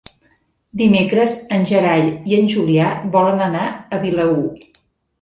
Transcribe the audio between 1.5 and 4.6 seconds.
en Gerai i en Julià volen anar a Vilaür.